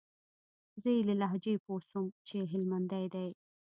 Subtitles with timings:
[0.81, 3.29] زه يې له لهجې پوه سوم چې هلمندى دى.